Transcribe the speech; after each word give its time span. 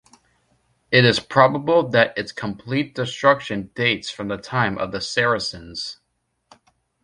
It 0.89 1.05
is 1.05 1.19
probable 1.19 1.87
that 1.89 2.17
its 2.17 2.31
complete 2.31 2.95
destruction 2.95 3.69
dates 3.75 4.09
from 4.09 4.29
the 4.29 4.37
time 4.37 4.79
of 4.79 4.91
the 4.91 4.99
Saracens. 4.99 5.99